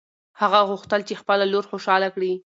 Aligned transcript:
هغه 0.41 0.59
غوښتل 0.69 1.01
چې 1.07 1.19
خپله 1.21 1.45
لور 1.53 1.65
خوشحاله 1.71 2.07
کړي. 2.15 2.33